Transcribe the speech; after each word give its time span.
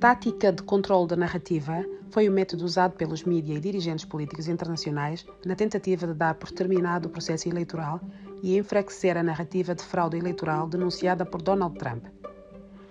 Tática 0.00 0.52
de 0.52 0.62
controle 0.62 1.08
da 1.08 1.16
narrativa 1.16 1.84
foi 2.12 2.28
o 2.28 2.32
método 2.32 2.64
usado 2.64 2.94
pelos 2.94 3.24
mídias 3.24 3.58
e 3.58 3.60
dirigentes 3.60 4.04
políticos 4.04 4.46
internacionais 4.46 5.26
na 5.44 5.56
tentativa 5.56 6.06
de 6.06 6.14
dar 6.14 6.36
por 6.36 6.52
terminado 6.52 7.08
o 7.08 7.10
processo 7.10 7.48
eleitoral 7.48 8.00
e 8.40 8.56
enfraquecer 8.56 9.16
a 9.16 9.24
narrativa 9.24 9.74
de 9.74 9.82
fraude 9.82 10.16
eleitoral 10.16 10.68
denunciada 10.68 11.26
por 11.26 11.42
Donald 11.42 11.76
Trump. 11.76 12.04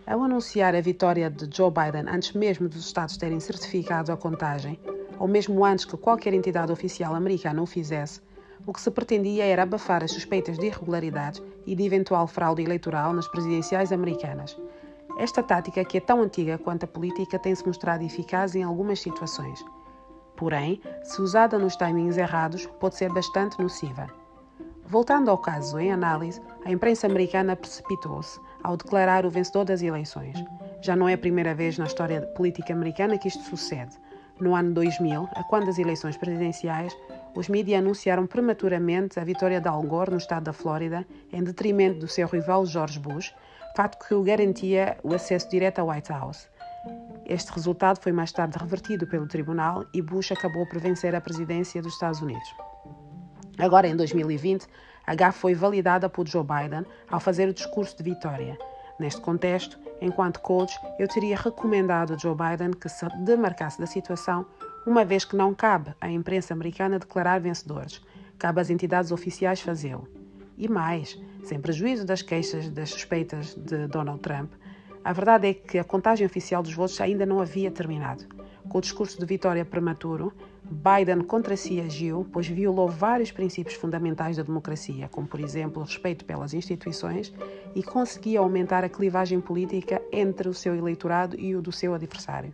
Ao 0.06 0.22
anunciar 0.22 0.76
a 0.76 0.82
vitória 0.82 1.30
de 1.30 1.48
Joe 1.50 1.72
Biden 1.72 2.14
antes 2.14 2.34
mesmo 2.34 2.68
dos 2.68 2.86
Estados 2.86 3.16
terem 3.16 3.40
certificado 3.40 4.12
a 4.12 4.18
contagem, 4.18 4.78
ou 5.18 5.30
mesmo 5.30 5.64
antes 5.64 5.86
que 5.86 5.96
qualquer 5.96 6.34
entidade 6.34 6.74
oficial 6.74 7.16
americana 7.16 7.62
o 7.62 7.66
fizesse, 7.66 8.20
o 8.66 8.74
que 8.74 8.82
se 8.82 8.92
pretendia 8.92 9.46
era 9.46 9.64
abafar 9.64 10.04
as 10.04 10.12
suspeitas 10.12 10.60
de 10.60 10.66
irregularidades 10.66 11.42
e 11.66 11.74
de 11.74 11.84
eventual 11.84 12.28
fraude 12.28 12.64
eleitoral 12.64 13.14
nas 13.14 13.30
presidenciais 13.30 13.94
americanas 13.94 14.58
esta 15.18 15.42
tática, 15.42 15.84
que 15.84 15.98
é 15.98 16.02
tão 16.02 16.22
antiga 16.22 16.58
quanto 16.58 16.84
a 16.84 16.88
política, 16.88 17.40
tem-se 17.40 17.66
mostrado 17.66 18.04
eficaz 18.04 18.56
em 18.56 18.64
algumas 18.64 19.00
situações. 19.00 19.66
Porém, 20.36 20.80
se 21.04 21.22
usada 21.22 21.58
nos 21.58 21.76
timings 21.76 22.18
errados, 22.18 22.68
pode 22.80 22.96
ser 22.96 23.12
bastante 23.12 23.60
nociva. 23.60 24.08
Voltando 24.86 25.32
ao 25.32 25.38
caso 25.38 25.80
em 25.80 25.92
análise, 25.92 26.42
a 26.64 26.72
imprensa 26.72 27.08
americana 27.08 27.56
precipitou-se 27.56 28.40
ao 28.64 28.78
declarar 28.78 29.26
o 29.26 29.30
vencedor 29.30 29.66
das 29.66 29.82
eleições. 29.82 30.38
Já 30.82 30.96
não 30.96 31.10
é 31.10 31.14
a 31.14 31.18
primeira 31.18 31.56
vez 31.56 31.78
na 31.78 31.86
história 31.86 32.22
política 32.22 32.74
americana 32.74 33.18
que 33.18 33.28
isto 33.28 33.44
sucede. 33.44 33.98
No 34.40 34.56
ano 34.56 34.72
2000, 34.72 35.30
a 35.34 35.44
quando 35.44 35.66
das 35.66 35.80
eleições 35.80 36.16
presidenciais, 36.16 36.96
os 37.36 37.50
mídias 37.50 37.80
anunciaram 37.80 38.28
prematuramente 38.28 39.20
a 39.20 39.24
vitória 39.24 39.60
de 39.60 39.68
Al 39.68 39.82
Gore 39.82 40.12
no 40.12 40.18
estado 40.18 40.44
da 40.44 40.54
Flórida, 40.54 41.06
em 41.34 41.44
detrimento 41.44 42.00
do 42.00 42.08
seu 42.08 42.28
rival 42.28 42.66
George 42.66 43.00
Bush, 43.00 43.34
fato 43.76 43.98
que 44.06 44.14
o 44.14 44.24
garantia 44.24 44.98
o 45.04 45.14
acesso 45.14 45.50
direto 45.50 45.80
ao 45.80 45.90
White 45.90 46.12
House. 46.12 46.48
Este 47.26 47.52
resultado 47.52 48.00
foi 48.00 48.12
mais 48.12 48.32
tarde 48.32 48.58
revertido 48.58 49.08
pelo 49.08 49.28
tribunal 49.28 49.86
e 49.94 50.02
Bush 50.02 50.32
acabou 50.32 50.68
por 50.68 50.80
vencer 50.80 51.16
a 51.16 51.22
presidência 51.22 51.82
dos 51.82 51.94
Estados 51.94 52.22
Unidos. 52.22 52.56
Agora, 53.58 53.88
em 53.88 53.96
2020, 53.96 54.68
a 55.06 55.16
GAF 55.16 55.40
foi 55.40 55.56
validada 55.56 56.08
por 56.08 56.28
Joe 56.28 56.44
Biden 56.44 56.86
ao 57.10 57.20
fazer 57.20 57.50
o 57.50 57.54
discurso 57.54 57.98
de 57.98 58.04
vitória. 58.04 58.58
Neste 59.00 59.22
contexto, 59.22 59.78
enquanto 60.02 60.40
coach, 60.40 60.76
eu 60.98 61.08
teria 61.08 61.38
recomendado 61.38 62.14
a 62.14 62.18
Joe 62.18 62.36
Biden 62.36 62.72
que 62.72 62.90
se 62.90 63.06
demarcasse 63.24 63.80
da 63.80 63.86
situação, 63.86 64.46
uma 64.86 65.06
vez 65.06 65.24
que 65.24 65.36
não 65.36 65.54
cabe 65.54 65.94
à 66.02 66.10
imprensa 66.10 66.54
americana 66.54 66.98
declarar 66.98 67.40
vencedores, 67.40 68.02
cabe 68.40 68.62
às 68.62 68.70
entidades 68.70 69.12
oficiais 69.12 69.62
fazê-lo. 69.62 70.08
E 70.58 70.68
mais, 70.68 71.20
sem 71.44 71.60
prejuízo 71.60 72.06
das 72.06 72.22
queixas 72.22 72.70
das 72.70 72.90
suspeitas 72.90 73.54
de 73.54 73.88
Donald 73.88 74.20
Trump, 74.22 74.52
a 75.04 75.14
verdade 75.14 75.48
é 75.48 75.54
que 75.54 75.78
a 75.78 75.84
contagem 75.84 76.26
oficial 76.26 76.64
dos 76.64 76.74
votos 76.74 77.00
ainda 77.00 77.26
não 77.26 77.40
havia 77.40 77.70
terminado. 77.70 78.26
Com 78.70 78.78
o 78.78 78.82
discurso 78.82 79.20
de 79.20 79.26
vitória 79.26 79.64
prematuro, 79.64 80.34
Biden 80.64 81.22
contra 81.22 81.56
si 81.56 81.80
agiu, 81.80 82.28
pois 82.32 82.48
violou 82.48 82.90
vários 82.90 83.32
princípios 83.32 83.76
fundamentais 83.76 84.38
da 84.38 84.44
democracia, 84.44 85.08
como, 85.10 85.26
por 85.26 85.40
exemplo, 85.40 85.82
o 85.82 85.86
respeito 85.86 86.26
pelas 86.26 86.54
instituições, 86.54 87.34
e 87.74 87.82
conseguia 87.82 88.40
aumentar 88.40 88.84
a 88.84 88.90
clivagem 88.90 89.40
política 89.40 90.02
entre 90.12 90.50
o 90.50 90.54
seu 90.54 90.76
eleitorado 90.76 91.40
e 91.40 91.56
o 91.56 91.62
do 91.62 91.72
seu 91.72 91.94
adversário 91.94 92.54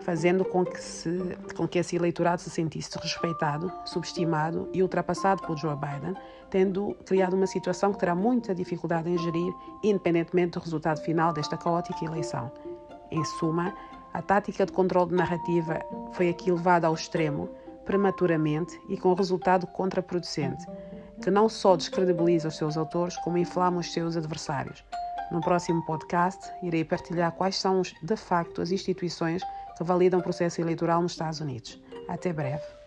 fazendo 0.00 0.44
com 0.44 0.64
que, 0.64 0.82
se, 0.82 1.36
com 1.54 1.68
que 1.68 1.78
esse 1.78 1.96
eleitorado 1.96 2.40
se 2.40 2.50
sentisse 2.50 2.98
respeitado, 2.98 3.72
subestimado 3.84 4.68
e 4.72 4.82
ultrapassado 4.82 5.42
por 5.42 5.56
Joe 5.56 5.76
Biden, 5.76 6.14
tendo 6.50 6.96
criado 7.06 7.34
uma 7.34 7.46
situação 7.46 7.92
que 7.92 7.98
terá 7.98 8.14
muita 8.14 8.54
dificuldade 8.54 9.08
em 9.08 9.18
gerir, 9.18 9.52
independentemente 9.82 10.52
do 10.52 10.60
resultado 10.60 11.00
final 11.02 11.32
desta 11.32 11.56
caótica 11.56 12.04
eleição. 12.04 12.50
Em 13.10 13.24
suma, 13.24 13.74
a 14.12 14.22
tática 14.22 14.66
de 14.66 14.72
controle 14.72 15.10
de 15.10 15.16
narrativa 15.16 15.80
foi 16.12 16.28
aqui 16.28 16.50
levada 16.50 16.86
ao 16.86 16.94
extremo, 16.94 17.48
prematuramente 17.84 18.78
e 18.88 18.96
com 18.96 19.14
resultado 19.14 19.66
contraproducente, 19.66 20.64
que 21.22 21.30
não 21.30 21.48
só 21.48 21.76
descredibiliza 21.76 22.48
os 22.48 22.56
seus 22.56 22.76
autores, 22.76 23.16
como 23.18 23.38
inflama 23.38 23.80
os 23.80 23.92
seus 23.92 24.16
adversários. 24.16 24.84
No 25.30 25.40
próximo 25.40 25.84
podcast, 25.84 26.50
irei 26.62 26.84
partilhar 26.84 27.32
quais 27.32 27.56
são, 27.56 27.82
de 27.82 28.16
facto, 28.16 28.60
as 28.60 28.72
instituições 28.72 29.42
que 29.76 29.84
validam 29.84 30.20
o 30.20 30.22
processo 30.22 30.60
eleitoral 30.60 31.02
nos 31.02 31.12
Estados 31.12 31.40
Unidos. 31.40 31.80
Até 32.08 32.32
breve. 32.32 32.79